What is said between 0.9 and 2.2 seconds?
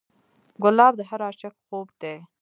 د هر عاشق خوب دی.